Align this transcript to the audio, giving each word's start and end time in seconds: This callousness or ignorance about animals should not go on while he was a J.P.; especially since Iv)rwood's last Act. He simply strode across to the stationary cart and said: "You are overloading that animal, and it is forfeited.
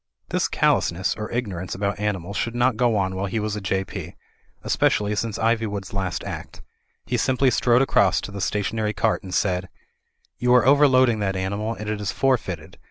This 0.29 0.47
callousness 0.47 1.15
or 1.15 1.29
ignorance 1.29 1.75
about 1.75 1.99
animals 1.99 2.35
should 2.35 2.55
not 2.55 2.75
go 2.75 2.95
on 2.95 3.15
while 3.15 3.27
he 3.27 3.39
was 3.39 3.55
a 3.55 3.61
J.P.; 3.61 4.15
especially 4.63 5.15
since 5.15 5.37
Iv)rwood's 5.37 5.93
last 5.93 6.23
Act. 6.23 6.63
He 7.05 7.17
simply 7.17 7.51
strode 7.51 7.83
across 7.83 8.19
to 8.21 8.31
the 8.31 8.41
stationary 8.41 8.93
cart 8.93 9.21
and 9.21 9.31
said: 9.31 9.69
"You 10.39 10.55
are 10.55 10.65
overloading 10.65 11.19
that 11.19 11.35
animal, 11.35 11.75
and 11.75 11.87
it 11.87 12.01
is 12.01 12.11
forfeited. 12.11 12.79